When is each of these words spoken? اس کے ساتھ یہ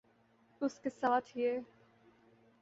اس 0.61 0.79
کے 0.79 0.89
ساتھ 0.89 1.37
یہ 1.37 1.59